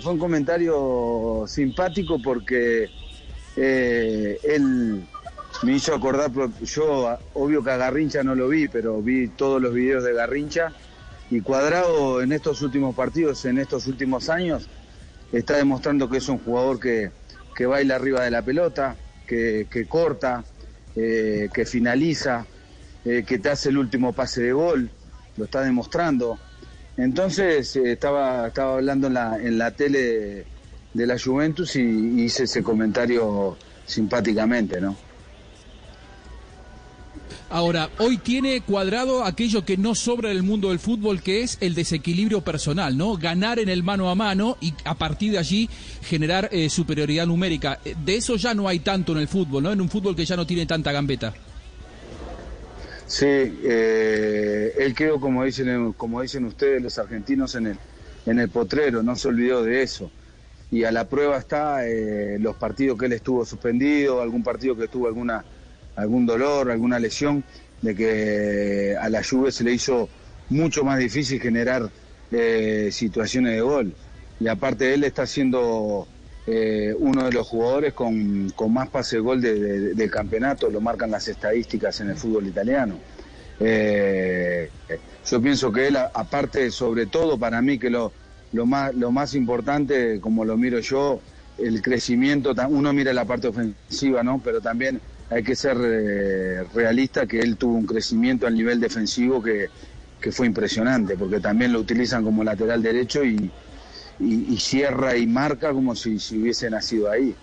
[0.00, 2.90] fue un comentario simpático porque
[3.56, 5.04] eh, él
[5.62, 6.30] me hizo acordar,
[6.62, 10.72] yo obvio que a Garrincha no lo vi, pero vi todos los videos de Garrincha
[11.30, 14.68] y Cuadrado en estos últimos partidos, en estos últimos años,
[15.32, 17.10] está demostrando que es un jugador que,
[17.54, 18.96] que baila arriba de la pelota,
[19.26, 20.44] que, corta,
[20.94, 22.46] eh, que finaliza,
[23.04, 24.90] eh, que te hace el último pase de gol,
[25.36, 26.38] lo está demostrando.
[26.96, 30.44] Entonces eh, estaba, estaba hablando en la, en la tele
[30.92, 33.56] de, la Juventus y hice ese comentario
[33.86, 34.96] simpáticamente, ¿no?
[37.48, 41.58] Ahora, hoy tiene cuadrado aquello que no sobra en el mundo del fútbol, que es
[41.60, 43.18] el desequilibrio personal, ¿no?
[43.18, 45.68] Ganar en el mano a mano y a partir de allí
[46.02, 47.78] generar eh, superioridad numérica.
[48.04, 49.72] De eso ya no hay tanto en el fútbol, ¿no?
[49.72, 51.34] En un fútbol que ya no tiene tanta gambeta.
[53.06, 57.78] Sí, eh, él quedó, como dicen, como dicen ustedes, los argentinos, en el,
[58.26, 60.10] en el potrero, no se olvidó de eso.
[60.70, 61.80] Y a la prueba está
[62.38, 65.44] los partidos que él estuvo suspendido, algún partido que tuvo alguna
[65.96, 67.44] algún dolor, alguna lesión,
[67.80, 70.08] de que a la Juve se le hizo
[70.48, 71.90] mucho más difícil generar
[72.30, 73.94] eh, situaciones de gol.
[74.40, 76.06] Y aparte él está siendo
[76.46, 81.28] eh, uno de los jugadores con, más pase de gol del campeonato, lo marcan las
[81.28, 82.96] estadísticas en el fútbol italiano.
[83.60, 84.70] Eh,
[85.24, 88.12] yo pienso que él, aparte, sobre todo para mí, que lo,
[88.52, 91.20] lo, más, lo más importante, como lo miro yo,
[91.58, 94.40] el crecimiento, uno mira la parte ofensiva, ¿no?
[94.42, 99.42] Pero también hay que ser eh, realista que él tuvo un crecimiento al nivel defensivo
[99.42, 99.68] que,
[100.30, 103.24] fue impresionante, porque también lo utilizan como lateral derecho
[104.22, 107.34] y, y, cierra y marca como si, si hubiese nacido ahí.